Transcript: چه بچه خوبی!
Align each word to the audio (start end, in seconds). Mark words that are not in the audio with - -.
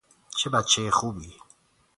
چه 0.39 0.49
بچه 0.53 0.89
خوبی! 0.91 1.33